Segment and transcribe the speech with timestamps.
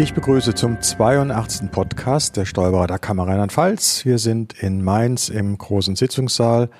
[0.00, 1.70] Ich begrüße zum 82.
[1.70, 4.06] Podcast der Steuerberater Kammer Rheinland-Pfalz.
[4.06, 6.70] Wir sind in Mainz im großen Sitzungssaal.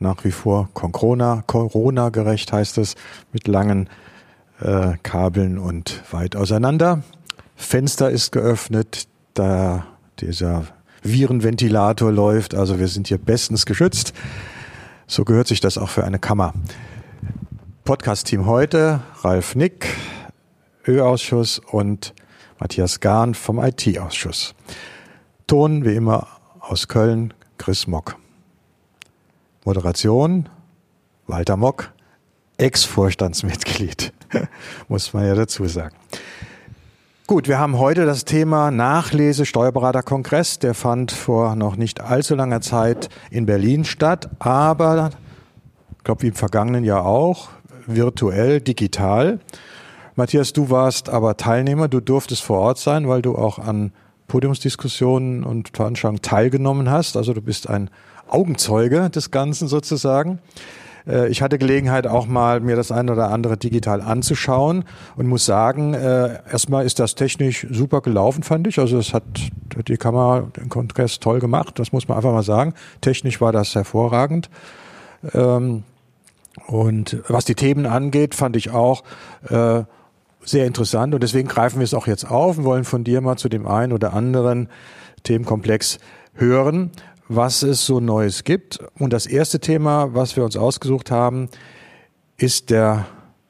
[0.00, 2.96] Nach wie vor Corona, Corona gerecht heißt es,
[3.32, 3.88] mit langen
[4.60, 7.04] äh, Kabeln und weit auseinander.
[7.54, 9.86] Fenster ist geöffnet, da
[10.18, 10.64] dieser
[11.04, 12.52] Virenventilator läuft.
[12.52, 14.12] Also wir sind hier bestens geschützt.
[15.06, 16.52] So gehört sich das auch für eine Kammer.
[17.84, 19.86] Podcast-Team heute, Ralf Nick,
[20.88, 22.14] Ö-Ausschuss und
[22.58, 24.54] Matthias Gahn vom IT-Ausschuss.
[25.46, 26.26] Ton wie immer
[26.60, 28.16] aus Köln, Chris Mock.
[29.64, 30.48] Moderation,
[31.26, 31.92] Walter Mock,
[32.56, 34.14] Ex-Vorstandsmitglied,
[34.88, 35.94] muss man ja dazu sagen.
[37.26, 40.58] Gut, wir haben heute das Thema Nachlese Steuerberaterkongress.
[40.60, 45.10] Der fand vor noch nicht allzu langer Zeit in Berlin statt, aber
[45.98, 47.50] ich glaube wie im vergangenen Jahr auch,
[47.86, 49.40] virtuell, digital.
[50.18, 53.92] Matthias, du warst aber Teilnehmer, du durftest vor Ort sein, weil du auch an
[54.26, 57.16] Podiumsdiskussionen und Veranstaltungen teilgenommen hast.
[57.16, 57.88] Also du bist ein
[58.26, 60.40] Augenzeuge des Ganzen sozusagen.
[61.06, 65.46] Äh, ich hatte Gelegenheit, auch mal mir das eine oder andere digital anzuschauen und muss
[65.46, 68.80] sagen, äh, erstmal ist das technisch super gelaufen, fand ich.
[68.80, 69.22] Also es hat
[69.86, 72.74] die Kamera den Kongress toll gemacht, das muss man einfach mal sagen.
[73.02, 74.50] Technisch war das hervorragend.
[75.32, 75.84] Ähm,
[76.66, 79.04] und was die Themen angeht, fand ich auch,
[79.48, 79.84] äh,
[80.50, 83.36] sehr interessant und deswegen greifen wir es auch jetzt auf und wollen von dir mal
[83.36, 84.68] zu dem einen oder anderen
[85.22, 85.98] Themenkomplex
[86.34, 86.90] hören,
[87.28, 88.78] was es so Neues gibt.
[88.98, 91.48] Und das erste Thema, was wir uns ausgesucht haben,
[92.36, 93.06] ist der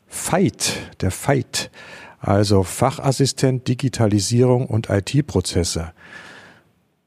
[0.07, 1.71] Fight, der Fight,
[2.21, 5.93] also Fachassistent Digitalisierung und IT-Prozesse.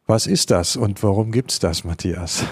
[0.08, 2.46] Was ist das und warum gibt's das, Matthias?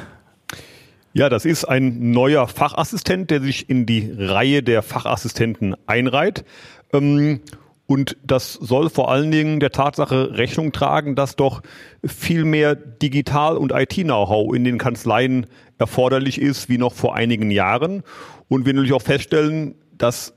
[1.14, 6.46] Ja, das ist ein neuer Fachassistent, der sich in die Reihe der Fachassistenten einreiht.
[6.94, 7.42] Ähm,
[7.90, 11.64] und das soll vor allen Dingen der Tatsache Rechnung tragen, dass doch
[12.06, 15.48] viel mehr Digital- und IT-Know-how in den Kanzleien
[15.80, 18.04] erforderlich ist wie noch vor einigen Jahren.
[18.48, 20.34] Und wir natürlich auch feststellen, dass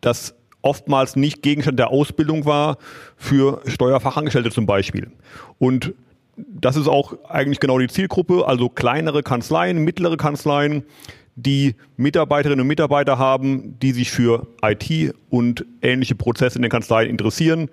[0.00, 2.78] das oftmals nicht Gegenstand der Ausbildung war
[3.16, 5.12] für Steuerfachangestellte zum Beispiel.
[5.58, 5.94] Und
[6.36, 10.82] das ist auch eigentlich genau die Zielgruppe, also kleinere Kanzleien, mittlere Kanzleien,
[11.36, 17.10] die Mitarbeiterinnen und Mitarbeiter haben, die sich für IT und ähnliche Prozesse in den Kanzleien
[17.10, 17.68] interessieren.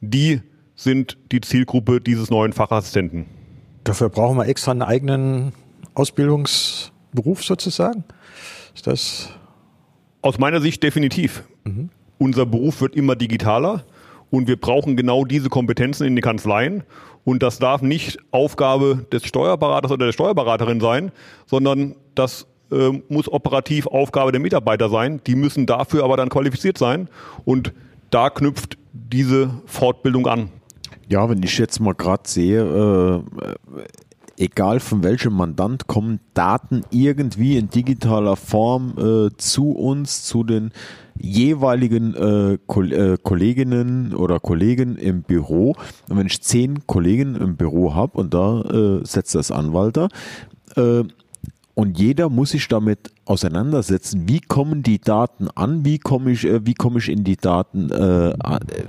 [0.00, 0.40] Die
[0.76, 3.26] sind die Zielgruppe dieses neuen Fachassistenten.
[3.84, 5.52] Dafür brauchen wir extra einen eigenen
[5.94, 8.04] Ausbildungsberuf sozusagen?
[8.74, 9.30] Ist das?
[10.22, 11.44] Aus meiner Sicht definitiv.
[11.64, 11.90] Mhm.
[12.18, 13.84] Unser Beruf wird immer digitaler
[14.30, 16.84] und wir brauchen genau diese Kompetenzen in den Kanzleien.
[17.24, 21.12] Und das darf nicht Aufgabe des Steuerberaters oder der Steuerberaterin sein,
[21.46, 25.20] sondern das äh, muss operativ Aufgabe der Mitarbeiter sein.
[25.26, 27.08] Die müssen dafür aber dann qualifiziert sein.
[27.44, 27.72] Und
[28.10, 30.50] da knüpft diese Fortbildung an.
[31.08, 33.84] Ja, wenn ich jetzt mal gerade sehe, äh,
[34.40, 40.72] egal von welchem Mandant kommen Daten irgendwie in digitaler Form äh, zu uns, zu den
[41.18, 45.76] jeweiligen äh, äh Kolleginnen oder Kollegen im Büro.
[46.08, 50.08] Und wenn ich zehn Kollegen im Büro habe und da äh, setzt das Anwalter,
[50.76, 51.02] äh,
[51.80, 56.66] und jeder muss sich damit auseinandersetzen, wie kommen die Daten an, wie komme ich, äh,
[56.66, 58.34] wie komme ich in die Daten, äh,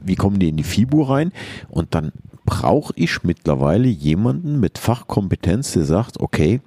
[0.03, 1.31] wie kommen die in die FIBU rein.
[1.69, 2.11] Und dann
[2.43, 6.59] brauche ich mittlerweile jemanden mit Fachkompetenz, der sagt, okay,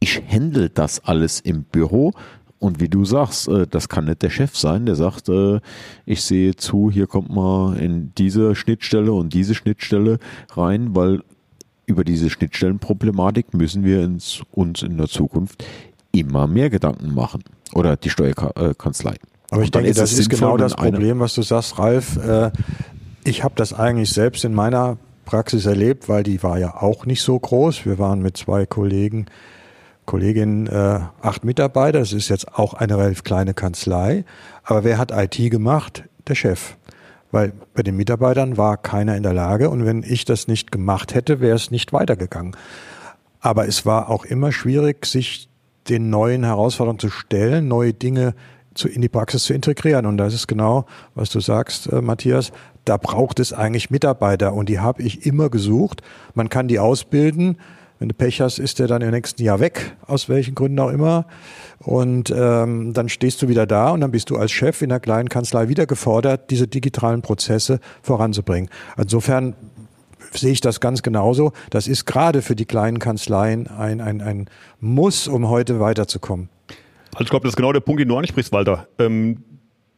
[0.00, 2.14] ich handle das alles im Büro.
[2.58, 5.30] Und wie du sagst, äh, das kann nicht der Chef sein, der sagt,
[6.06, 10.20] ich sehe zu, hier kommt mal in diese Schnittstelle und diese Schnittstelle
[10.54, 11.20] rein, weil
[11.86, 15.64] über diese Schnittstellenproblematik müssen wir uns, uns in der Zukunft
[16.12, 17.42] immer mehr Gedanken machen.
[17.72, 19.14] Oder die Steuerkanzlei.
[19.50, 22.16] Aber ich denke, ist das ist genau das Problem, was du sagst, Ralf.
[22.16, 22.50] Äh,
[23.24, 27.22] ich habe das eigentlich selbst in meiner Praxis erlebt, weil die war ja auch nicht
[27.22, 27.86] so groß.
[27.86, 29.26] Wir waren mit zwei Kollegen,
[30.04, 32.00] Kolleginnen, äh, acht Mitarbeiter.
[32.00, 34.24] Das ist jetzt auch eine relativ kleine Kanzlei.
[34.64, 36.04] Aber wer hat IT gemacht?
[36.26, 36.76] Der Chef
[37.32, 41.14] weil bei den Mitarbeitern war keiner in der Lage und wenn ich das nicht gemacht
[41.14, 42.56] hätte, wäre es nicht weitergegangen.
[43.40, 45.48] Aber es war auch immer schwierig, sich
[45.88, 48.34] den neuen Herausforderungen zu stellen, neue Dinge
[48.74, 50.06] zu, in die Praxis zu integrieren.
[50.06, 52.52] Und das ist genau, was du sagst, äh, Matthias.
[52.84, 56.02] Da braucht es eigentlich Mitarbeiter und die habe ich immer gesucht.
[56.34, 57.58] Man kann die ausbilden.
[57.98, 60.90] Wenn du Pech hast, ist der dann im nächsten Jahr weg, aus welchen Gründen auch
[60.90, 61.26] immer.
[61.78, 65.00] Und ähm, dann stehst du wieder da und dann bist du als Chef in der
[65.00, 68.70] kleinen Kanzlei wieder gefordert, diese digitalen Prozesse voranzubringen.
[68.98, 69.54] Insofern
[70.32, 71.52] sehe ich das ganz genauso.
[71.70, 74.50] Das ist gerade für die kleinen Kanzleien ein, ein, ein
[74.80, 76.48] Muss, um heute weiterzukommen.
[77.12, 78.88] Also ich glaube, das ist genau der Punkt, den du ansprichst, Walter.
[78.98, 79.42] Ähm,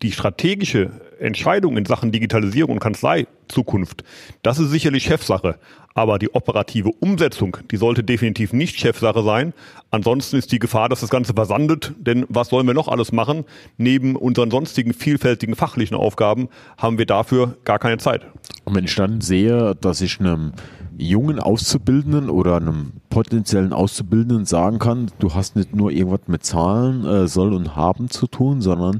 [0.02, 4.04] die strategische Entscheidung in Sachen Digitalisierung und Kanzlei Zukunft,
[4.42, 5.58] das ist sicherlich Chefsache.
[5.94, 9.52] Aber die operative Umsetzung, die sollte definitiv nicht Chefsache sein.
[9.90, 11.92] Ansonsten ist die Gefahr, dass das Ganze versandet.
[11.98, 13.44] Denn was sollen wir noch alles machen?
[13.78, 18.26] Neben unseren sonstigen vielfältigen fachlichen Aufgaben haben wir dafür gar keine Zeit.
[18.64, 20.52] Und wenn ich dann sehe, dass ich einem
[20.98, 27.04] jungen Auszubildenden oder einem potenziellen Auszubildenden sagen kann, du hast nicht nur irgendwas mit Zahlen
[27.04, 28.98] äh, soll und haben zu tun, sondern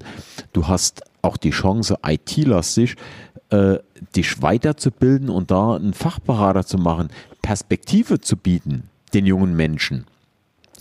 [0.53, 2.97] du hast auch die Chance, IT-lastig
[3.51, 3.79] äh,
[4.15, 7.09] dich weiterzubilden und da einen Fachberater zu machen,
[7.43, 10.05] Perspektive zu bieten den jungen Menschen.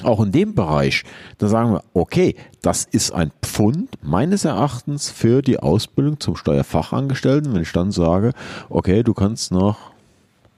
[0.04, 1.04] Auch in dem Bereich,
[1.40, 7.54] da sagen wir, okay, das ist ein Pfund meines Erachtens für die Ausbildung zum Steuerfachangestellten,
[7.54, 8.34] wenn ich dann sage,
[8.70, 9.78] okay, du kannst nach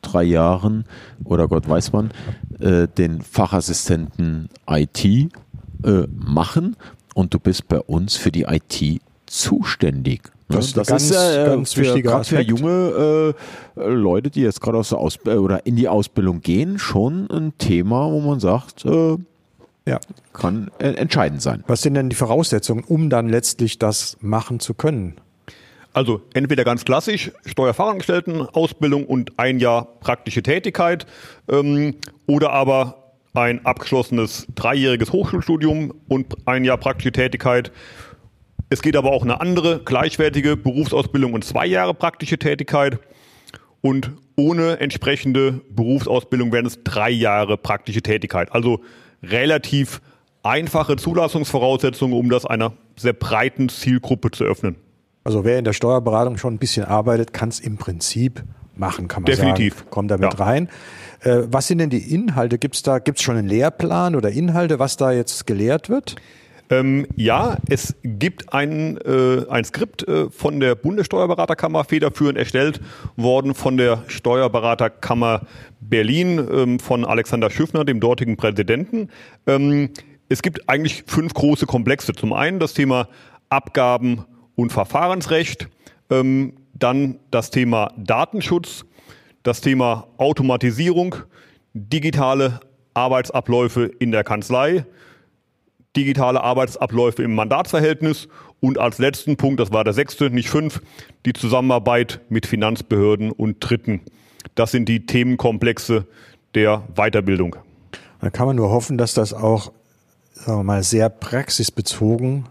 [0.02, 0.86] drei Jahren
[1.24, 2.12] oder Gott weiß wann
[2.60, 5.30] äh, den Fachassistenten IT äh,
[6.12, 6.76] machen
[7.14, 10.22] und du bist bei uns für die IT zuständig.
[10.48, 13.36] Das, ist, das ganz, ist ja äh, ganz für, wichtiger für junge
[13.78, 17.30] äh, Leute, die jetzt gerade aus der Aus äh, oder in die Ausbildung gehen, schon
[17.30, 19.18] ein Thema, wo man sagt, äh,
[19.86, 20.00] ja.
[20.34, 21.64] kann äh, entscheidend sein.
[21.68, 25.16] Was sind denn die Voraussetzungen, um dann letztlich das machen zu können?
[25.94, 31.06] Also entweder ganz klassisch Steuerfachangestelltenausbildung und ein Jahr praktische Tätigkeit
[31.48, 37.72] ähm, oder aber ein abgeschlossenes dreijähriges Hochschulstudium und ein Jahr praktische Tätigkeit
[38.70, 43.00] es geht aber auch eine andere, gleichwertige Berufsausbildung und zwei Jahre praktische Tätigkeit.
[43.82, 48.52] Und ohne entsprechende Berufsausbildung wären es drei Jahre praktische Tätigkeit.
[48.52, 48.82] Also
[49.24, 50.02] relativ
[50.44, 54.76] einfache Zulassungsvoraussetzungen, um das einer sehr breiten Zielgruppe zu öffnen.
[55.24, 58.44] Also wer in der Steuerberatung schon ein bisschen arbeitet, kann es im Prinzip
[58.76, 59.80] machen, kann man Definitiv.
[59.80, 59.90] sagen.
[59.90, 60.40] Kommt damit ja.
[60.40, 60.70] rein.
[61.22, 62.58] Äh, was sind denn die Inhalte?
[62.58, 66.16] Gibt es da gibt's schon einen Lehrplan oder Inhalte, was da jetzt gelehrt wird?
[66.72, 72.80] Ähm, ja, es gibt ein, äh, ein Skript äh, von der Bundessteuerberaterkammer federführend erstellt
[73.16, 75.48] worden von der Steuerberaterkammer
[75.80, 79.10] Berlin ähm, von Alexander Schüffner, dem dortigen Präsidenten.
[79.48, 79.90] Ähm,
[80.30, 82.14] es gibt eigentlich fünf große Komplexe.
[82.14, 83.08] Zum einen das Thema
[83.50, 84.26] Abgaben
[84.56, 85.70] und Verfahrensrecht,
[86.12, 88.86] ähm, dann das Thema Datenschutz,
[89.42, 91.16] das Thema Automatisierung,
[91.74, 92.60] digitale
[92.94, 94.86] Arbeitsabläufe in der Kanzlei,
[95.96, 98.28] digitale Arbeitsabläufe im Mandatsverhältnis
[98.60, 100.82] und als letzten Punkt, das war der sechste, nicht fünf,
[101.26, 104.02] die Zusammenarbeit mit Finanzbehörden und Dritten.
[104.56, 106.06] Das sind die Themenkomplexe
[106.56, 107.56] der Weiterbildung.
[108.22, 109.72] Da kann man nur hoffen, dass das auch
[110.40, 112.48] sagen wir mal, sehr praxisbezogen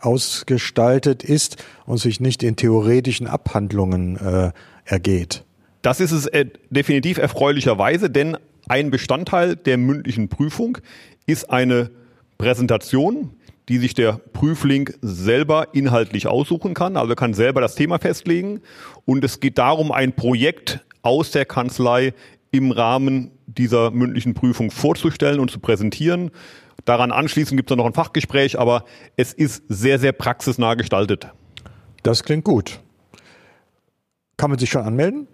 [0.00, 4.52] ausgestaltet ist und sich nicht in theoretischen Abhandlungen äh,
[4.84, 5.44] ergeht.
[5.82, 8.36] Das ist es äh, definitiv erfreulicherweise, denn
[8.68, 10.78] ein Bestandteil der mündlichen Prüfung
[11.26, 11.90] ist eine
[12.40, 13.34] Präsentation,
[13.68, 16.96] die sich der Prüfling selber inhaltlich aussuchen kann.
[16.96, 18.62] Also er kann selber das Thema festlegen.
[19.04, 22.14] Und es geht darum, ein Projekt aus der Kanzlei
[22.50, 26.30] im Rahmen dieser mündlichen Prüfung vorzustellen und zu präsentieren.
[26.86, 28.86] Daran anschließend gibt es noch ein Fachgespräch, aber
[29.16, 31.28] es ist sehr, sehr praxisnah gestaltet.
[32.02, 32.80] Das klingt gut.
[34.38, 35.28] Kann man sich schon anmelden?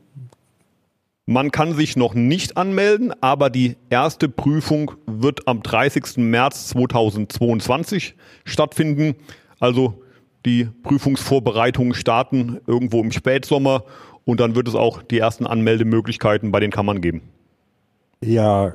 [1.28, 6.18] Man kann sich noch nicht anmelden, aber die erste Prüfung wird am 30.
[6.18, 8.14] März 2022
[8.44, 9.16] stattfinden.
[9.58, 10.04] Also
[10.44, 13.82] die Prüfungsvorbereitungen starten irgendwo im Spätsommer
[14.24, 17.22] und dann wird es auch die ersten Anmeldemöglichkeiten bei den Kammern geben.
[18.22, 18.74] Ja,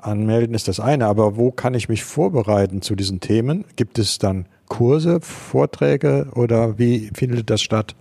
[0.00, 3.66] anmelden ist das eine, aber wo kann ich mich vorbereiten zu diesen Themen?
[3.76, 7.94] Gibt es dann Kurse, Vorträge oder wie findet das statt?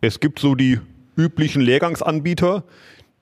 [0.00, 0.80] Es gibt so die
[1.16, 2.64] üblichen Lehrgangsanbieter,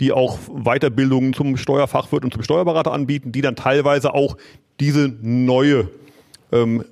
[0.00, 4.36] die auch Weiterbildungen zum Steuerfachwirt und zum Steuerberater anbieten, die dann teilweise auch
[4.80, 5.88] diese neue
[6.50, 6.84] ähm,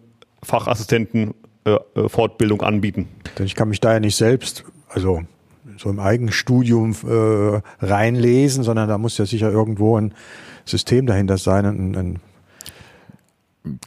[0.43, 3.09] Fachassistenten-Fortbildung äh, äh anbieten.
[3.39, 5.23] Denn ich kann mich da ja nicht selbst, also
[5.79, 10.15] so im Eigenstudium äh, reinlesen, sondern da muss ja sicher irgendwo ein
[10.65, 12.21] System dahinter sein, ein, ein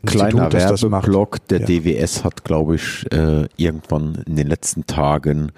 [0.05, 1.65] Kleiner Werbeblock der ja.
[1.65, 5.51] DWS hat, glaube ich, äh, irgendwann in den letzten Tagen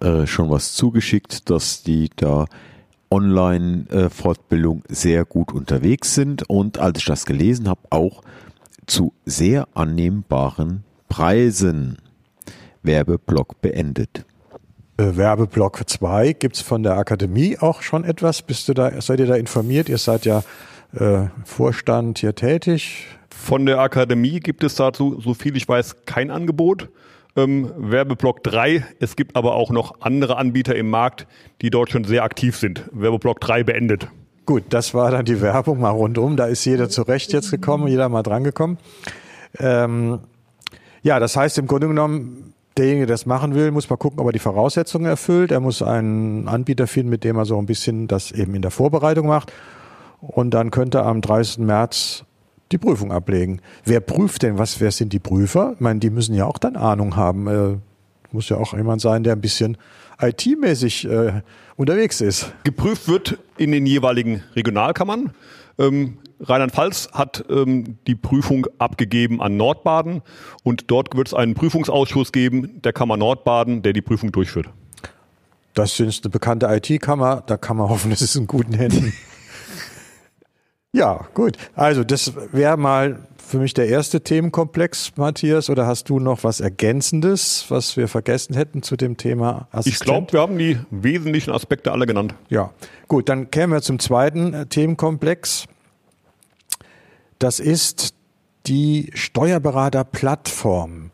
[0.00, 2.46] äh, schon was zugeschickt, dass die da
[3.10, 8.22] Online-Fortbildung äh, sehr gut unterwegs sind und als ich das gelesen habe, auch
[8.86, 11.98] zu sehr annehmbaren Preisen.
[12.82, 14.24] Werbeblock beendet.
[14.96, 18.42] Äh, Werbeblock 2, gibt es von der Akademie auch schon etwas?
[18.42, 19.88] Bist du da, seid ihr da informiert?
[19.88, 20.44] Ihr seid ja
[20.98, 23.06] äh, Vorstand hier tätig.
[23.30, 26.88] Von der Akademie gibt es dazu, so viel ich weiß, kein Angebot.
[27.36, 31.26] Ähm, Werbeblock 3, es gibt aber auch noch andere Anbieter im Markt,
[31.62, 32.88] die dort schon sehr aktiv sind.
[32.92, 34.08] Werbeblock 3 beendet.
[34.46, 36.36] Gut, das war dann die Werbung mal rundum.
[36.36, 38.78] Da ist jeder zurecht jetzt gekommen, jeder mal drangekommen.
[39.58, 40.20] Ähm,
[41.02, 44.26] ja, das heißt im Grunde genommen, derjenige, der das machen will, muss mal gucken, ob
[44.26, 45.50] er die Voraussetzungen erfüllt.
[45.50, 48.70] Er muss einen Anbieter finden, mit dem er so ein bisschen das eben in der
[48.70, 49.52] Vorbereitung macht.
[50.28, 51.58] Und dann könnte er am 30.
[51.58, 52.24] März
[52.72, 53.60] die Prüfung ablegen.
[53.84, 54.80] Wer prüft denn was?
[54.80, 55.72] Wer sind die Prüfer?
[55.74, 57.46] Ich meine, die müssen ja auch dann Ahnung haben.
[57.46, 57.76] Äh,
[58.32, 59.76] muss ja auch jemand sein, der ein bisschen
[60.20, 61.42] IT-mäßig äh,
[61.76, 62.52] unterwegs ist.
[62.64, 65.30] Geprüft wird in den jeweiligen Regionalkammern.
[65.78, 70.22] Ähm, Rheinland-Pfalz hat ähm, die Prüfung abgegeben an Nordbaden
[70.62, 74.68] und dort wird es einen Prüfungsausschuss geben, der Kammer Nordbaden, der die Prüfung durchführt.
[75.74, 79.12] Das ist eine bekannte IT-Kammer, da kann man hoffen, es ist in guten Händen.
[80.94, 81.56] Ja, gut.
[81.74, 85.68] Also das wäre mal für mich der erste Themenkomplex, Matthias.
[85.68, 89.86] Oder hast du noch was Ergänzendes, was wir vergessen hätten zu dem Thema Assistent?
[89.86, 92.34] Ich glaube, wir haben die wesentlichen Aspekte alle genannt.
[92.48, 92.70] Ja,
[93.08, 93.28] gut.
[93.28, 95.66] Dann kämen wir zum zweiten äh, Themenkomplex.
[97.38, 98.14] Das ist
[98.66, 101.10] die Steuerberaterplattform.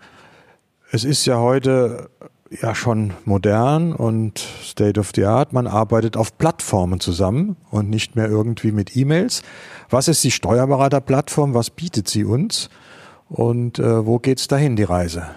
[0.93, 2.11] Es ist ja heute
[2.51, 5.53] ja schon modern und State of the Art.
[5.53, 9.43] Man arbeitet auf Plattformen zusammen und nicht mehr irgendwie mit E-Mails.
[9.89, 11.55] Was ist die Steuerberaterplattform?
[11.55, 12.69] Was bietet sie uns?
[13.29, 15.31] Und äh, wo geht's dahin, die Reise?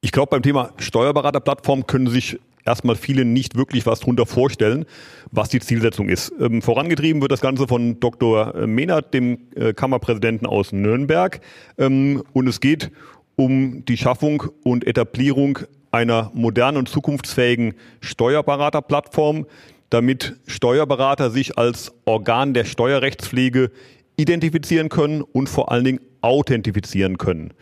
[0.00, 4.86] Ich glaube, beim Thema Steuerberaterplattform können sich erstmal viele nicht wirklich was darunter vorstellen,
[5.30, 6.32] was die Zielsetzung ist.
[6.40, 8.66] Ähm, vorangetrieben wird das Ganze von Dr.
[8.66, 11.40] Mehnert, dem äh, Kammerpräsidenten aus Nürnberg.
[11.78, 19.46] Ähm, und es geht um die Schaffung und Etablierung einer modernen und zukunftsfähigen Steuerberaterplattform,
[19.88, 23.70] damit Steuerberater sich als Organ der Steuerrechtspflege
[24.16, 27.52] identifizieren können und vor allen Dingen authentifizieren können.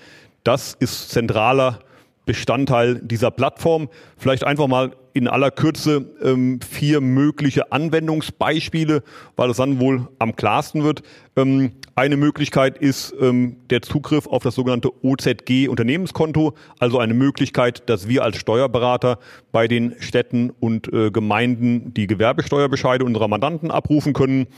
[0.44, 1.80] Das ist zentraler
[2.28, 3.88] Bestandteil dieser Plattform.
[4.18, 9.02] Vielleicht einfach mal in aller Kürze ähm, vier mögliche Anwendungsbeispiele,
[9.34, 11.02] weil es dann wohl am klarsten wird.
[11.36, 17.88] Ähm, eine Möglichkeit ist ähm, der Zugriff auf das sogenannte OZG Unternehmenskonto, also eine Möglichkeit,
[17.88, 19.18] dass wir als Steuerberater
[19.50, 24.48] bei den Städten und äh, Gemeinden die Gewerbesteuerbescheide unserer Mandanten abrufen können.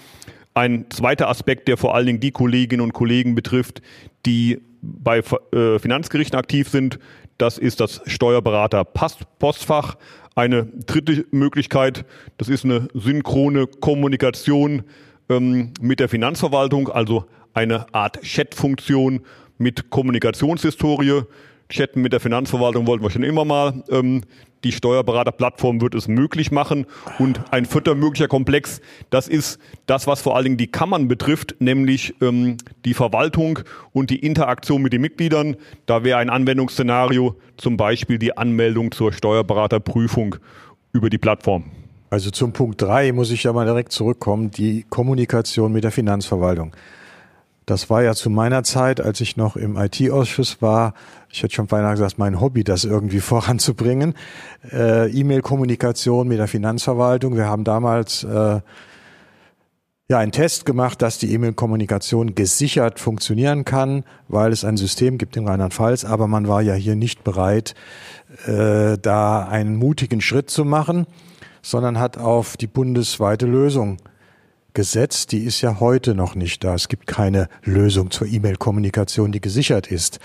[0.55, 3.81] Ein zweiter Aspekt, der vor allen Dingen die Kolleginnen und Kollegen betrifft,
[4.27, 5.19] die bei
[5.53, 6.99] äh, Finanzgerichten aktiv sind,
[7.41, 9.97] das ist das Steuerberater-Postfach.
[10.35, 12.05] Eine dritte Möglichkeit,
[12.39, 14.85] das ist eine synchrone Kommunikation
[15.29, 19.21] ähm, mit der Finanzverwaltung, also eine Art Chat-Funktion
[19.59, 21.23] mit Kommunikationshistorie.
[21.71, 23.83] Chatten mit der Finanzverwaltung wollten wir schon immer mal.
[23.91, 24.23] Ähm,
[24.65, 26.87] die Steuerberaterplattform wird es möglich machen.
[27.19, 31.57] Und ein vierter möglicher Komplex, das ist das, was vor allen Dingen die Kammern betrifft,
[31.59, 33.61] nämlich ähm, die Verwaltung
[33.93, 35.57] und die Interaktion mit den Mitgliedern.
[35.87, 40.37] Da wäre ein Anwendungsszenario zum Beispiel die Anmeldung zur Steuerberaterprüfung
[40.93, 41.65] über die Plattform.
[42.11, 46.73] Also zum Punkt drei muss ich ja mal direkt zurückkommen, die Kommunikation mit der Finanzverwaltung.
[47.71, 50.93] Das war ja zu meiner Zeit, als ich noch im IT-Ausschuss war,
[51.31, 54.15] ich hätte schon beinahe gesagt, mein Hobby, das irgendwie voranzubringen.
[54.73, 57.37] Äh, E-Mail-Kommunikation mit der Finanzverwaltung.
[57.37, 58.61] Wir haben damals äh,
[60.09, 65.37] ja einen Test gemacht, dass die E-Mail-Kommunikation gesichert funktionieren kann, weil es ein System gibt
[65.37, 67.77] in Rheinland-Pfalz, aber man war ja hier nicht bereit,
[68.47, 71.07] äh, da einen mutigen Schritt zu machen,
[71.63, 73.99] sondern hat auf die bundesweite Lösung
[74.75, 76.75] Gesetz, die ist ja heute noch nicht da.
[76.75, 80.21] Es gibt keine Lösung zur E-Mail-Kommunikation, die gesichert ist.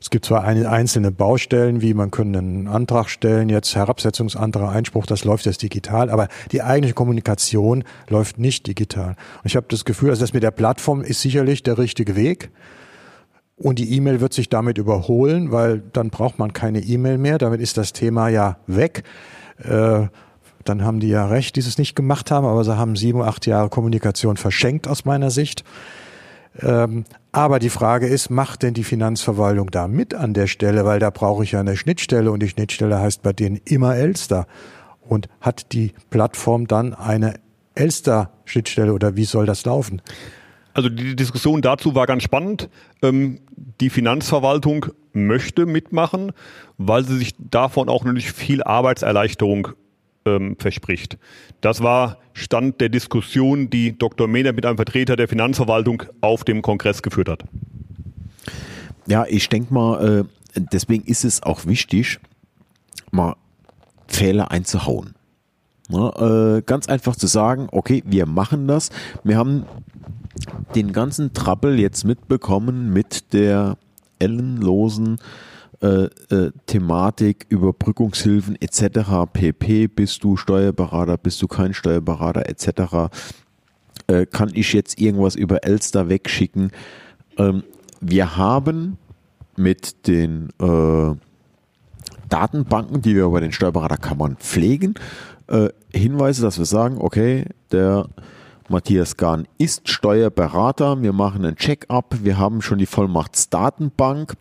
[0.00, 5.22] Es gibt zwar einzelne Baustellen, wie man können einen Antrag stellen, jetzt Herabsetzungsantrag, Einspruch, das
[5.22, 9.10] läuft jetzt digital, aber die eigentliche Kommunikation läuft nicht digital.
[9.10, 12.50] Und ich habe das Gefühl, also das mit der Plattform ist sicherlich der richtige Weg.
[13.54, 17.38] Und die E-Mail wird sich damit überholen, weil dann braucht man keine E-Mail mehr.
[17.38, 19.04] Damit ist das Thema ja weg.
[19.62, 20.08] Äh,
[20.64, 23.46] dann haben die ja recht, die es nicht gemacht haben, aber sie haben sieben, acht
[23.46, 25.64] Jahre Kommunikation verschenkt aus meiner Sicht.
[26.60, 30.84] Ähm, aber die Frage ist, macht denn die Finanzverwaltung da mit an der Stelle?
[30.84, 34.46] Weil da brauche ich ja eine Schnittstelle und die Schnittstelle heißt bei denen immer Elster.
[35.00, 37.34] Und hat die Plattform dann eine
[37.74, 40.02] Elster-Schnittstelle oder wie soll das laufen?
[40.74, 42.68] Also die Diskussion dazu war ganz spannend.
[43.02, 43.40] Ähm,
[43.80, 46.32] die Finanzverwaltung möchte mitmachen,
[46.78, 49.68] weil sie sich davon auch natürlich viel Arbeitserleichterung
[50.24, 51.18] ähm, verspricht.
[51.60, 54.28] Das war Stand der Diskussion, die Dr.
[54.28, 57.44] Mehner mit einem Vertreter der Finanzverwaltung auf dem Kongress geführt hat.
[59.06, 60.24] Ja, ich denke mal,
[60.56, 62.18] äh, deswegen ist es auch wichtig,
[63.10, 63.36] mal
[64.06, 65.14] Fehler einzuhauen.
[65.88, 68.90] Na, äh, ganz einfach zu sagen, okay, wir machen das.
[69.24, 69.66] Wir haben
[70.74, 73.76] den ganzen Trappel jetzt mitbekommen mit der
[74.18, 75.18] ellenlosen
[75.82, 79.26] äh, äh, Thematik, Überbrückungshilfen etc.
[79.32, 79.88] pp.
[79.88, 83.10] Bist du Steuerberater, bist du kein Steuerberater etc.
[84.06, 86.70] Äh, kann ich jetzt irgendwas über Elster wegschicken?
[87.36, 87.64] Ähm,
[88.00, 88.96] wir haben
[89.56, 91.14] mit den äh,
[92.28, 94.94] Datenbanken, die wir bei den Steuerberaterkammern pflegen,
[95.48, 98.08] äh, Hinweise, dass wir sagen, okay, der
[98.68, 104.34] Matthias Gahn ist Steuerberater, wir machen einen Check-up, wir haben schon die Vollmachtsdatenbank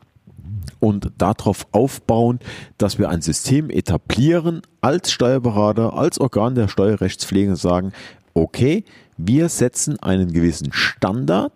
[0.79, 2.39] und darauf aufbauen,
[2.77, 7.93] dass wir ein System etablieren als Steuerberater, als Organ der Steuerrechtspflege sagen,
[8.33, 8.83] okay,
[9.17, 11.53] wir setzen einen gewissen Standard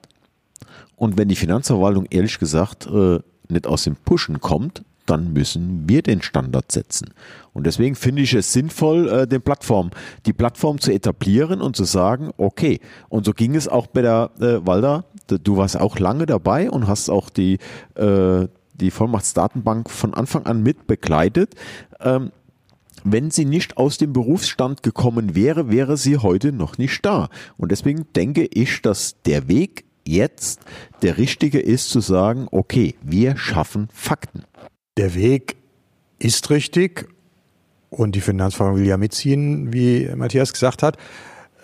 [0.95, 6.01] und wenn die Finanzverwaltung ehrlich gesagt äh, nicht aus dem Pushen kommt, dann müssen wir
[6.01, 7.13] den Standard setzen.
[7.53, 9.91] Und deswegen finde ich es sinnvoll, äh, den Plattform,
[10.25, 14.31] die Plattform zu etablieren und zu sagen, okay, und so ging es auch bei der
[14.39, 17.59] äh, Walder, du warst auch lange dabei und hast auch die,
[17.95, 18.47] äh,
[18.79, 21.55] die Vollmachtsdatenbank von Anfang an mit begleitet.
[21.99, 22.31] Ähm,
[23.03, 27.29] wenn sie nicht aus dem Berufsstand gekommen wäre, wäre sie heute noch nicht da.
[27.57, 30.61] Und deswegen denke ich, dass der Weg jetzt
[31.01, 34.43] der richtige ist zu sagen, okay, wir schaffen Fakten.
[34.97, 35.57] Der Weg
[36.19, 37.07] ist richtig
[37.89, 40.97] und die Finanzverwaltung will ja mitziehen, wie Matthias gesagt hat.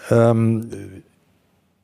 [0.09, 1.03] Ähm,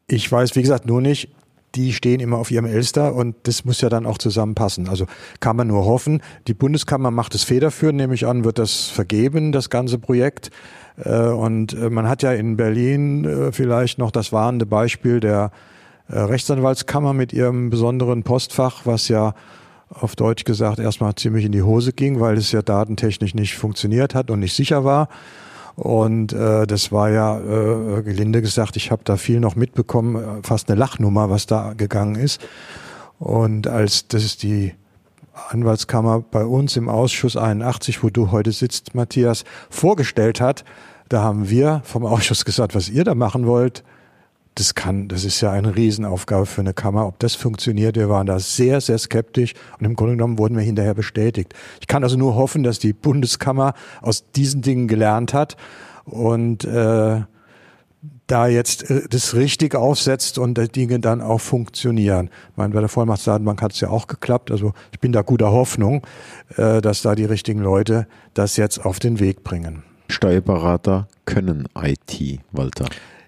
[0.08, 1.30] ich weiß, wie gesagt, nur nicht,
[1.76, 4.90] die stehen immer auf ihrem Elster und das muss ja dann auch zusammenpassen.
[4.90, 5.06] Also
[5.40, 6.22] kann man nur hoffen.
[6.48, 10.50] Die Bundeskammer macht es federführend, nehme ich an, wird das vergeben, das ganze Projekt.
[10.98, 15.52] Äh, und äh, man hat ja in Berlin äh, vielleicht noch das warnende Beispiel der
[16.10, 19.34] Rechtsanwaltskammer mit ihrem besonderen Postfach, was ja
[19.90, 24.16] auf Deutsch gesagt erstmal ziemlich in die Hose ging, weil es ja datentechnisch nicht funktioniert
[24.16, 25.10] hat und nicht sicher war.
[25.78, 30.42] Und äh, das war ja, äh, gelinde gesagt, ich habe da viel noch mitbekommen, äh,
[30.42, 32.42] fast eine Lachnummer, was da gegangen ist.
[33.20, 34.74] Und als das die
[35.50, 40.66] Anwaltskammer bei uns im Ausschuss 81, wo du heute sitzt, Matthias, vorgestellt hat,
[41.10, 43.84] da haben wir vom Ausschuss gesagt, was ihr da machen wollt,
[44.58, 47.96] das kann, das ist ja eine Riesenaufgabe für eine Kammer, ob das funktioniert.
[47.96, 51.54] Wir waren da sehr, sehr skeptisch und im Grunde genommen wurden wir hinterher bestätigt.
[51.80, 55.58] Ich kann also nur hoffen, dass die Bundeskammer aus diesen Dingen gelernt hat
[56.06, 57.22] und äh,
[58.26, 62.30] da jetzt äh, das richtig aufsetzt und die Dinge dann auch funktionieren.
[62.52, 64.50] Ich meine, bei der Vollmachtsdatenbank hat es ja auch geklappt.
[64.50, 66.02] Also ich bin da guter Hoffnung,
[66.56, 69.84] äh, dass da die richtigen Leute das jetzt auf den Weg bringen.
[70.10, 72.86] Steuerberater können IT, Walter.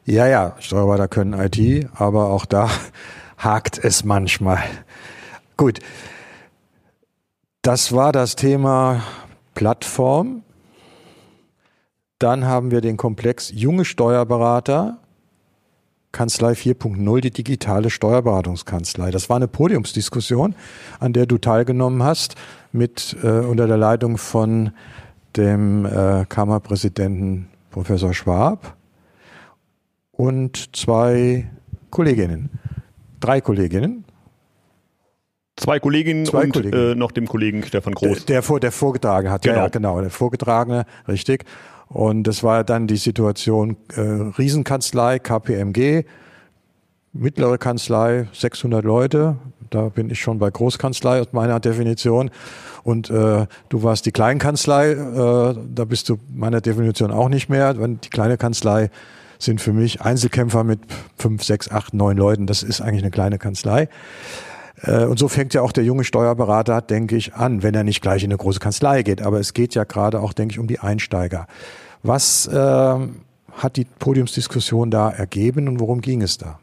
[0.10, 2.68] Ja, ja, Steuerberater können IT, aber auch da
[3.38, 4.58] hakt es manchmal.
[5.56, 5.82] Gut.
[7.62, 9.04] Das war das Thema
[9.54, 10.42] Plattform.
[12.18, 14.98] Dann haben wir den Komplex junge Steuerberater,
[16.12, 19.12] Kanzlei 4.0, die digitale Steuerberatungskanzlei.
[19.12, 20.56] Das war eine Podiumsdiskussion,
[21.00, 22.34] an der du teilgenommen hast,
[22.72, 24.72] mit äh, unter der Leitung von
[25.38, 28.79] dem äh, Kammerpräsidenten Professor Schwab
[30.20, 31.50] und zwei
[31.92, 32.50] Kolleginnen.
[33.22, 34.04] Drei Kolleginnen.
[35.56, 36.92] Zwei Kolleginnen Zwei und Kolleginnen.
[36.92, 38.26] Äh, noch dem Kollegen Stefan Groß.
[38.26, 39.56] Der, der, der vorgetragen hat, Genau.
[39.56, 41.46] ja, ja, genau, der Vorgetragene, richtig.
[41.88, 46.04] Und das war dann die Situation äh, Riesenkanzlei, KPMG,
[47.14, 49.38] mittlere Kanzlei, 600 Leute.
[49.70, 52.30] Da bin ich schon bei Großkanzlei aus meiner Definition.
[52.84, 57.80] Und äh, du warst die Kleinkanzlei, äh, da bist du meiner Definition auch nicht mehr.
[57.80, 58.90] Wenn die kleine Kanzlei
[59.40, 60.82] sind für mich Einzelkämpfer mit
[61.18, 62.46] fünf, sechs, acht, neun Leuten.
[62.46, 63.88] Das ist eigentlich eine kleine Kanzlei.
[64.84, 68.02] Äh, Und so fängt ja auch der junge Steuerberater, denke ich, an, wenn er nicht
[68.02, 69.22] gleich in eine große Kanzlei geht.
[69.22, 71.48] Aber es geht ja gerade auch, denke ich, um die Einsteiger.
[72.04, 73.22] Was ähm,
[73.54, 76.60] hat die Podiumsdiskussion da ergeben und worum ging es da?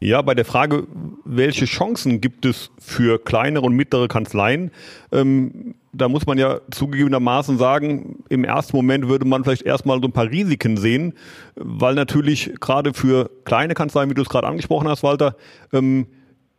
[0.00, 0.86] Ja, bei der Frage,
[1.24, 4.70] welche Chancen gibt es für kleinere und mittlere Kanzleien,
[5.10, 10.06] ähm, da muss man ja zugegebenermaßen sagen, im ersten Moment würde man vielleicht erstmal so
[10.06, 11.14] ein paar Risiken sehen,
[11.56, 15.34] weil natürlich gerade für kleine Kanzleien, wie du es gerade angesprochen hast, Walter,
[15.72, 16.06] ähm,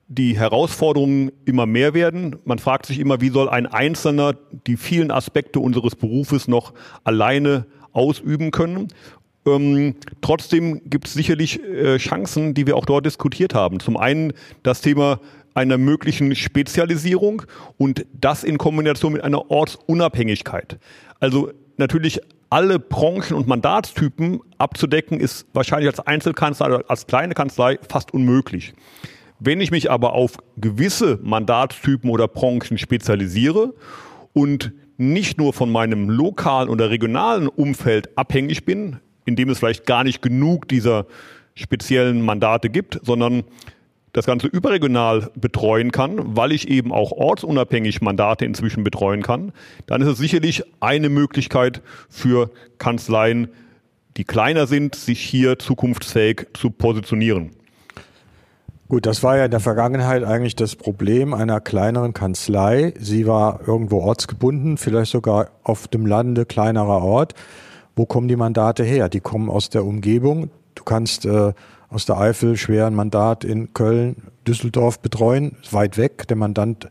[0.09, 2.35] die Herausforderungen immer mehr werden.
[2.43, 4.33] Man fragt sich immer, wie soll ein Einzelner
[4.67, 6.73] die vielen Aspekte unseres Berufes noch
[7.03, 8.87] alleine ausüben können.
[9.55, 13.79] Ähm, trotzdem gibt es sicherlich äh, Chancen, die wir auch dort diskutiert haben.
[13.79, 14.33] Zum einen
[14.63, 15.19] das Thema
[15.53, 17.43] einer möglichen Spezialisierung
[17.77, 20.79] und das in Kombination mit einer Ortsunabhängigkeit.
[21.19, 27.77] Also natürlich alle Branchen und Mandatstypen abzudecken, ist wahrscheinlich als Einzelkanzlei oder als kleine Kanzlei
[27.87, 28.73] fast unmöglich.
[29.39, 33.73] Wenn ich mich aber auf gewisse Mandatstypen oder Branchen spezialisiere
[34.33, 39.85] und nicht nur von meinem lokalen oder regionalen Umfeld abhängig bin, in dem es vielleicht
[39.85, 41.05] gar nicht genug dieser
[41.55, 43.43] speziellen Mandate gibt, sondern
[44.13, 49.51] das Ganze überregional betreuen kann, weil ich eben auch ortsunabhängig Mandate inzwischen betreuen kann,
[49.85, 53.49] dann ist es sicherlich eine Möglichkeit für Kanzleien,
[54.17, 57.51] die kleiner sind, sich hier zukunftsfähig zu positionieren.
[58.87, 62.95] Gut, das war ja in der Vergangenheit eigentlich das Problem einer kleineren Kanzlei.
[62.97, 67.35] Sie war irgendwo ortsgebunden, vielleicht sogar auf dem Lande kleinerer Ort.
[67.99, 69.09] Wo kommen die Mandate her?
[69.09, 70.51] Die kommen aus der Umgebung.
[70.73, 71.51] Du kannst äh,
[71.89, 74.15] aus der Eifel schwer ein Mandat in Köln,
[74.47, 76.25] Düsseldorf betreuen, weit weg.
[76.29, 76.89] Der Mandant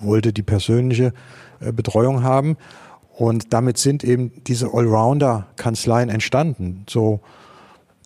[0.00, 1.12] wollte die persönliche
[1.60, 2.56] äh, Betreuung haben.
[3.16, 6.84] Und damit sind eben diese Allrounder-Kanzleien entstanden.
[6.90, 7.20] So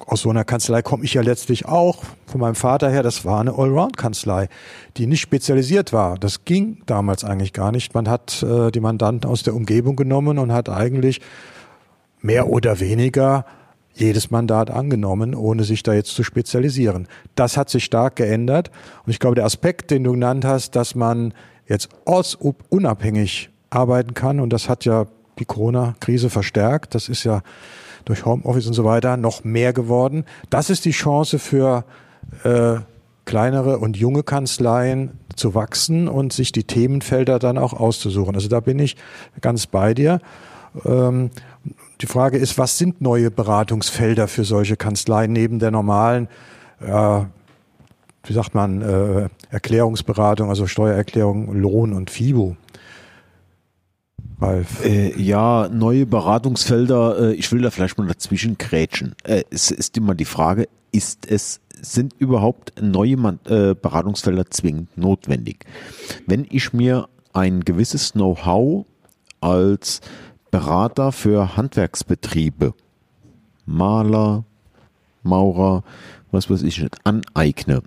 [0.04, 3.02] aus so einer Kanzlei komme ich ja letztlich auch von meinem Vater her.
[3.02, 4.50] Das war eine Allround-Kanzlei,
[4.98, 6.18] die nicht spezialisiert war.
[6.18, 7.94] Das ging damals eigentlich gar nicht.
[7.94, 11.22] Man hat äh, die Mandanten aus der Umgebung genommen und hat eigentlich
[12.22, 13.44] mehr oder weniger
[13.94, 17.08] jedes Mandat angenommen, ohne sich da jetzt zu spezialisieren.
[17.34, 18.70] Das hat sich stark geändert.
[19.04, 21.34] Und ich glaube, der Aspekt, den du genannt hast, dass man
[21.66, 25.06] jetzt ortsunabhängig arbeiten kann, und das hat ja
[25.38, 27.42] die Corona-Krise verstärkt, das ist ja
[28.04, 30.24] durch Homeoffice und so weiter noch mehr geworden.
[30.50, 31.84] Das ist die Chance für
[32.44, 32.76] äh,
[33.24, 38.34] kleinere und junge Kanzleien zu wachsen und sich die Themenfelder dann auch auszusuchen.
[38.34, 38.96] Also da bin ich
[39.40, 40.20] ganz bei dir.
[40.84, 41.30] Ähm,
[42.02, 46.28] die Frage ist, was sind neue Beratungsfelder für solche Kanzleien neben der normalen,
[46.80, 47.20] äh,
[48.24, 52.56] wie sagt man, äh, Erklärungsberatung, also Steuererklärung, Lohn und FIBO?
[54.40, 59.14] Äh, ja, neue Beratungsfelder, äh, ich will da vielleicht mal dazwischen grätschen.
[59.22, 65.64] Äh, es ist immer die Frage, ist es, sind überhaupt neue äh, Beratungsfelder zwingend notwendig?
[66.26, 68.86] Wenn ich mir ein gewisses Know-how
[69.40, 70.00] als
[70.52, 72.74] Berater für Handwerksbetriebe,
[73.64, 74.44] Maler,
[75.22, 75.82] Maurer,
[76.30, 77.82] was weiß ich nicht, aneigne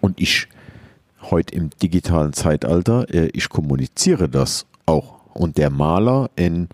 [0.00, 0.46] und ich
[1.20, 6.68] heute im digitalen Zeitalter, äh, ich kommuniziere das auch und der Maler in,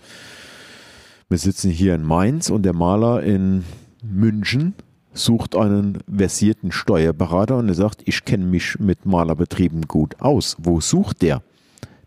[1.31, 3.65] wir sitzen hier in Mainz und der Maler in
[4.03, 4.75] München
[5.15, 10.57] sucht einen versierten Steuerberater und er sagt, ich kenne mich mit Malerbetrieben gut aus.
[10.59, 11.43] Wo sucht der?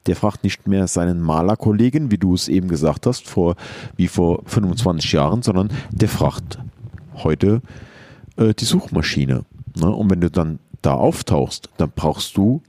[0.07, 3.55] Der fragt nicht mehr seinen Malerkollegen, wie du es eben gesagt hast, vor,
[3.95, 6.59] wie vor 25 Jahren, sondern der fragt
[7.15, 7.61] heute
[8.37, 9.43] äh, die Suchmaschine.
[9.75, 9.89] Ne?
[9.89, 12.61] Und wenn du dann da auftauchst, dann brauchst du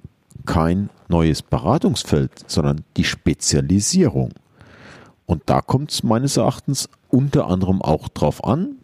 [0.46, 4.32] kein neues Beratungsfeld, sondern die Spezialisierung.
[5.26, 8.76] Und da kommt es meines Erachtens unter anderem auch drauf an,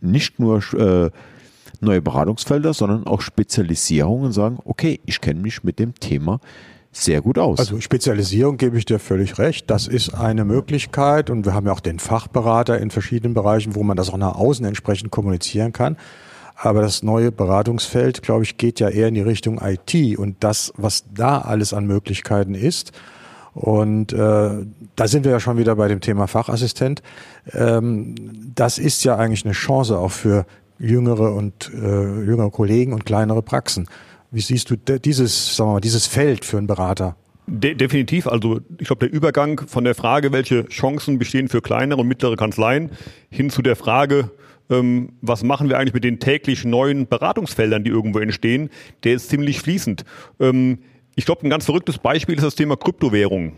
[0.00, 1.10] nicht nur äh,
[1.80, 6.40] neue Beratungsfelder, sondern auch Spezialisierung und sagen, okay, ich kenne mich mit dem Thema
[6.92, 7.58] sehr gut aus.
[7.58, 9.70] Also Spezialisierung gebe ich dir völlig recht.
[9.70, 13.82] Das ist eine Möglichkeit und wir haben ja auch den Fachberater in verschiedenen Bereichen, wo
[13.82, 15.96] man das auch nach außen entsprechend kommunizieren kann.
[16.56, 20.72] Aber das neue Beratungsfeld, glaube ich, geht ja eher in die Richtung IT und das,
[20.76, 22.92] was da alles an Möglichkeiten ist.
[23.54, 27.02] Und äh, da sind wir ja schon wieder bei dem Thema Fachassistent.
[27.52, 28.14] Ähm,
[28.54, 30.44] das ist ja eigentlich eine Chance auch für
[30.78, 33.88] jüngere und äh, jüngere Kollegen und kleinere Praxen.
[34.30, 37.16] Wie siehst du dieses, sagen wir mal, dieses Feld für einen Berater?
[37.46, 38.28] De definitiv.
[38.28, 42.36] Also ich glaube, der Übergang von der Frage, welche Chancen bestehen für kleinere und mittlere
[42.36, 42.90] Kanzleien,
[43.28, 44.30] hin zu der Frage,
[44.70, 48.70] ähm, was machen wir eigentlich mit den täglich neuen Beratungsfeldern, die irgendwo entstehen,
[49.02, 50.04] der ist ziemlich fließend.
[50.38, 50.78] Ähm,
[51.16, 53.54] ich glaube, ein ganz verrücktes Beispiel ist das Thema Kryptowährung.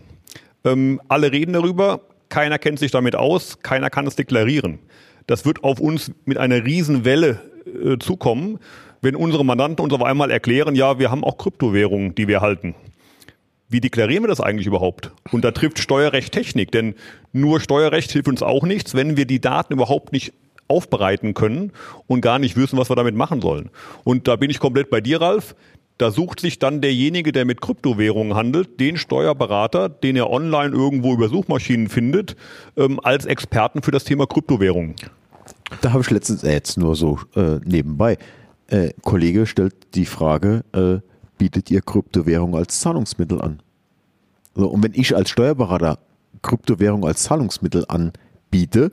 [0.65, 4.79] Ähm, alle reden darüber, keiner kennt sich damit aus, keiner kann es deklarieren.
[5.27, 8.59] Das wird auf uns mit einer Riesenwelle äh, zukommen,
[9.03, 12.73] wenn unsere Mandanten uns auf einmal erklären, ja, wir haben auch Kryptowährungen, die wir halten
[13.73, 15.11] wie deklarieren wir das eigentlich überhaupt?
[15.31, 16.93] Und da trifft Steuerrecht Technik, denn
[17.33, 20.31] nur Steuerrecht hilft uns auch nichts, wenn wir die Daten überhaupt nicht
[20.67, 21.71] aufbereiten können
[22.07, 23.69] und gar nicht wissen, was wir damit machen sollen.
[24.03, 25.55] Und da bin ich komplett bei dir, Ralf.
[25.97, 31.13] Da sucht sich dann derjenige, der mit Kryptowährungen handelt, den Steuerberater, den er online irgendwo
[31.13, 32.35] über Suchmaschinen findet,
[32.77, 34.95] ähm, als Experten für das Thema Kryptowährungen.
[35.81, 38.17] Da habe ich letztens äh, jetzt nur so äh, nebenbei.
[38.73, 40.97] Äh, Kollege stellt die Frage, äh,
[41.37, 43.61] bietet ihr Kryptowährung als Zahlungsmittel an?
[44.55, 45.99] So, und wenn ich als Steuerberater
[46.41, 48.89] Kryptowährung als Zahlungsmittel anbiete,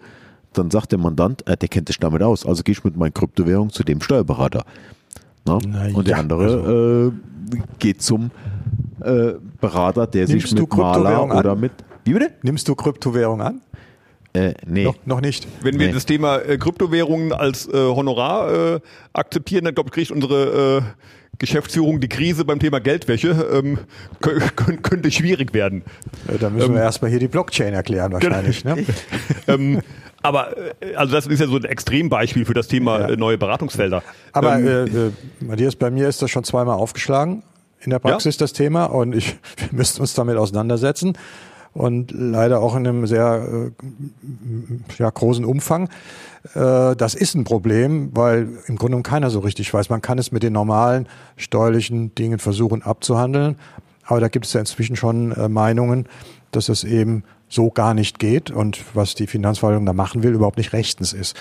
[0.53, 3.13] dann sagt der Mandant, äh, der kennt sich damit aus, also gehe ich mit meiner
[3.13, 4.67] Kryptowährung zu dem Steuerberater.
[5.47, 5.55] Na?
[5.55, 7.57] und der andere also.
[7.57, 8.31] äh, geht zum
[9.01, 11.73] äh, Berater, der Nimmst sich mit Maler oder mit.
[12.05, 12.33] Wie bitte?
[12.43, 13.63] Nimmst du Kryptowährung an?
[14.33, 14.85] Äh, nee.
[14.85, 15.47] Noch, noch, nicht.
[15.63, 15.93] Wenn wir nee.
[15.93, 18.81] das Thema äh, Kryptowährungen als äh, Honorar äh,
[19.13, 20.83] akzeptieren, dann glaube ich, kriegt unsere äh,
[21.39, 23.79] Geschäftsführung die Krise beim Thema Geldwäsche ähm,
[24.83, 25.83] könnte schwierig werden.
[26.39, 28.65] Da müssen ähm, wir erstmal hier die Blockchain erklären wahrscheinlich.
[28.65, 28.85] Ne?
[29.49, 29.81] ähm,
[30.23, 33.09] aber äh, also das ist ja so ein Extrembeispiel für das Thema ja.
[33.09, 34.03] Äh, neue Beratungsfelder.
[34.33, 37.43] Aber ähm, äh, äh, Matthias, bei mir ist das schon zweimal aufgeschlagen
[37.81, 38.41] in der Praxis ja?
[38.41, 41.17] das Thema und ich wir müssten uns damit auseinandersetzen.
[41.73, 43.85] Und leider auch in einem sehr äh,
[44.99, 45.89] ja, großen Umfang.
[46.55, 49.89] Äh, das ist ein Problem, weil im Grunde keiner so richtig weiß.
[49.89, 51.07] Man kann es mit den normalen
[51.37, 53.57] steuerlichen Dingen versuchen abzuhandeln,
[54.05, 56.07] aber da gibt es ja inzwischen schon äh, Meinungen,
[56.51, 60.59] dass es eben so gar nicht geht und was die Finanzverwaltung da machen will, überhaupt
[60.59, 61.37] nicht rechtens ist.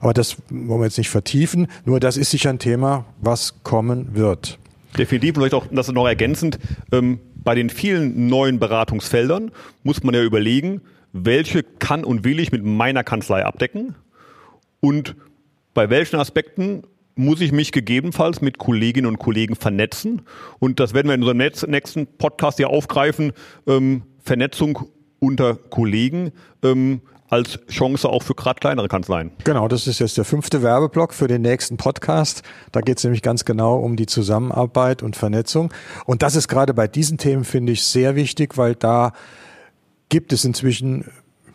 [0.00, 1.66] Aber das wollen wir jetzt nicht vertiefen.
[1.84, 4.58] Nur das ist sicher ein Thema, was kommen wird.
[4.96, 6.58] Definitiv, vielleicht auch das noch ergänzend.
[6.92, 9.50] Ähm, bei den vielen neuen Beratungsfeldern
[9.82, 13.94] muss man ja überlegen, welche kann und will ich mit meiner Kanzlei abdecken
[14.80, 15.16] und
[15.74, 16.82] bei welchen Aspekten
[17.14, 20.22] muss ich mich gegebenenfalls mit Kolleginnen und Kollegen vernetzen.
[20.60, 23.32] Und das werden wir in unserem nächsten Podcast ja aufgreifen.
[23.66, 26.30] Ähm, Vernetzung unter Kollegen
[26.62, 29.30] ähm, als Chance auch für gerade kleinere Kanzleien.
[29.44, 32.42] Genau, das ist jetzt der fünfte Werbeblock für den nächsten Podcast.
[32.72, 35.72] Da geht es nämlich ganz genau um die Zusammenarbeit und Vernetzung.
[36.06, 39.12] Und das ist gerade bei diesen Themen, finde ich, sehr wichtig, weil da
[40.08, 41.04] gibt es inzwischen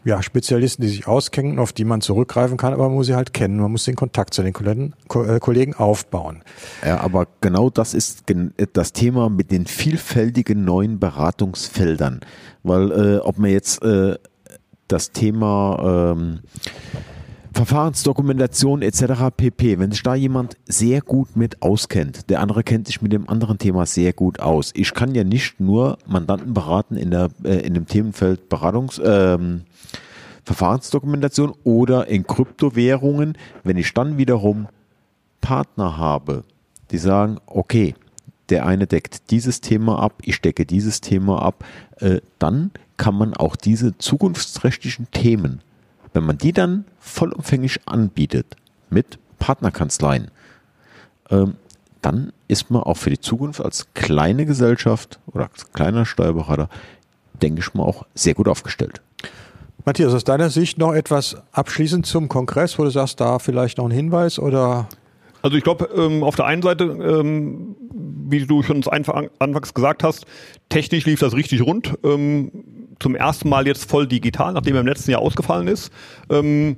[0.06, 3.34] ja, Spezialisten, die sich auskennen, auf die man zurückgreifen kann, aber man muss sie halt
[3.34, 3.58] kennen.
[3.58, 6.44] Man muss den Kontakt zu den Kollegen, äh, Kollegen aufbauen.
[6.86, 8.26] Ja, aber genau das ist
[8.74, 12.20] das Thema mit den vielfältigen neuen Beratungsfeldern.
[12.64, 14.18] Weil äh, ob man jetzt äh,
[14.94, 16.40] das Thema ähm,
[17.54, 19.36] Verfahrensdokumentation etc.
[19.36, 19.80] pp.
[19.80, 23.58] Wenn sich da jemand sehr gut mit auskennt, der andere kennt sich mit dem anderen
[23.58, 24.72] Thema sehr gut aus.
[24.76, 29.64] Ich kann ja nicht nur Mandanten beraten in der äh, in dem Themenfeld Beratungs ähm,
[30.46, 34.68] Verfahrensdokumentation oder in Kryptowährungen, wenn ich dann wiederum
[35.42, 36.44] Partner habe,
[36.92, 37.96] die sagen, okay,
[38.50, 41.64] der eine deckt dieses Thema ab, ich decke dieses Thema ab,
[41.98, 45.62] äh, dann kann man auch diese zukunftsträchtigen Themen,
[46.14, 48.56] wenn man die dann vollumfänglich anbietet
[48.90, 50.30] mit Partnerkanzleien,
[51.30, 51.56] ähm,
[52.02, 56.70] dann ist man auch für die Zukunft als kleine Gesellschaft oder als kleiner Steuerberater,
[57.42, 59.02] denke ich mal, auch sehr gut aufgestellt.
[59.86, 63.86] Matthias, aus deiner Sicht noch etwas abschließend zum Kongress, wo du sagst, da vielleicht noch
[63.86, 64.88] ein Hinweis oder?
[65.44, 67.76] Also ich glaube, ähm, auf der einen Seite, ähm,
[68.30, 70.26] wie du schon anfangs gesagt hast,
[70.70, 71.94] technisch lief das richtig rund.
[72.04, 72.50] Ähm,
[73.00, 75.92] zum ersten Mal jetzt voll digital, nachdem er im letzten Jahr ausgefallen ist.
[76.30, 76.78] Ähm,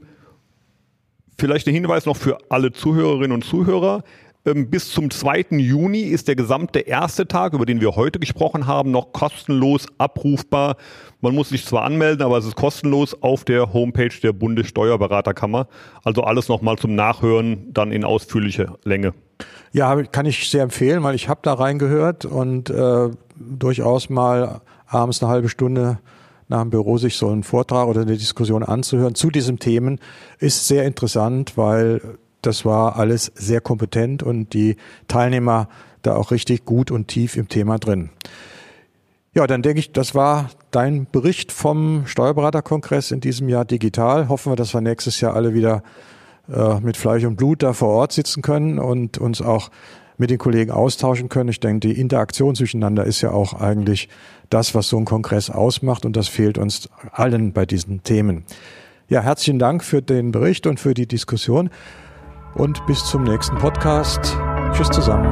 [1.38, 4.04] vielleicht ein Hinweis noch für alle Zuhörerinnen und Zuhörer.
[4.46, 5.48] Ähm, bis zum 2.
[5.58, 10.78] Juni ist der gesamte erste Tag, über den wir heute gesprochen haben, noch kostenlos abrufbar.
[11.22, 15.68] Man muss sich zwar anmelden, aber es ist kostenlos auf der Homepage der Bundessteuerberaterkammer.
[16.04, 19.14] Also alles nochmal zum Nachhören, dann in ausführlicher Länge.
[19.72, 25.24] Ja, kann ich sehr empfehlen, weil ich habe da reingehört und äh, durchaus mal abends
[25.24, 26.00] eine halbe Stunde
[26.48, 30.00] nach dem Büro sich so einen Vortrag oder eine Diskussion anzuhören zu diesen Themen
[30.38, 34.78] ist sehr interessant, weil das war alles sehr kompetent und die
[35.08, 35.68] Teilnehmer
[36.02, 38.10] da auch richtig gut und tief im Thema drin.
[39.34, 44.30] Ja, dann denke ich, das war dein Bericht vom Steuerberaterkongress in diesem Jahr digital.
[44.30, 45.84] Hoffen wir, dass wir nächstes Jahr alle wieder
[46.50, 49.72] äh, mit Fleisch und Blut da vor Ort sitzen können und uns auch
[50.18, 51.50] mit den Kollegen austauschen können.
[51.50, 54.08] Ich denke, die Interaktion zwischeneinander ist ja auch eigentlich
[54.50, 58.46] das, was so ein Kongress ausmacht und das fehlt uns allen bei diesen Themen.
[59.10, 61.70] Ja, herzlichen Dank für den Bericht und für die Diskussion
[62.56, 64.38] und bis zum nächsten Podcast.
[64.74, 65.28] Tschüss zusammen.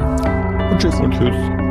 [0.70, 0.94] Und tschüss.
[1.00, 1.63] Und tschüss.